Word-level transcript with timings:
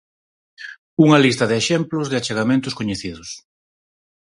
Unha 1.05 1.21
lista 1.25 1.45
de 1.47 1.55
exemplos 1.61 2.05
de 2.09 2.17
achegamentos 2.19 2.75
coñecidos. 2.79 3.29